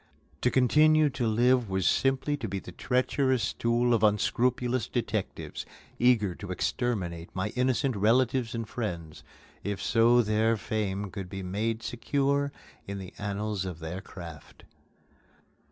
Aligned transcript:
To 0.41 0.49
continue 0.49 1.11
to 1.11 1.27
live 1.27 1.69
was 1.69 1.87
simply 1.87 2.35
to 2.37 2.47
be 2.47 2.57
the 2.57 2.71
treacherous 2.71 3.53
tool 3.53 3.93
of 3.93 4.01
unscrupulous 4.01 4.87
detectives, 4.87 5.63
eager 5.99 6.33
to 6.33 6.49
exterminate 6.51 7.29
my 7.35 7.49
innocent 7.49 7.95
relatives 7.95 8.55
and 8.55 8.67
friends, 8.67 9.23
if 9.63 9.79
so 9.79 10.23
their 10.23 10.57
fame 10.57 11.11
could 11.11 11.29
be 11.29 11.43
made 11.43 11.83
secure 11.83 12.51
in 12.87 12.97
the 12.97 13.13
annals 13.19 13.63
of 13.63 13.77
their 13.77 14.01
craft. 14.01 14.63